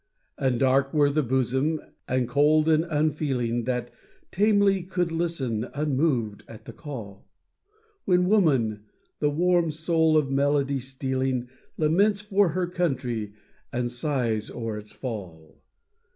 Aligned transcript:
And 0.39 0.59
dark 0.59 0.95
were 0.95 1.11
the 1.11 1.21
bosom, 1.21 1.79
and 2.07 2.27
cold 2.27 2.67
and 2.67 2.85
unfeeling, 2.85 3.65
That 3.65 3.91
tamely 4.31 4.81
could 4.81 5.11
listen 5.11 5.65
unmoved 5.75 6.43
at 6.47 6.65
the 6.65 6.73
call, 6.73 7.27
When 8.05 8.27
woman, 8.27 8.85
the 9.19 9.29
warm 9.29 9.69
soul 9.69 10.17
of 10.17 10.31
melody 10.31 10.79
stealing, 10.79 11.49
Laments 11.77 12.21
for 12.21 12.49
her 12.49 12.65
country 12.65 13.33
and 13.71 13.91
sighs 13.91 14.49
o'er 14.49 14.75
its 14.79 14.91
fall. 14.91 15.61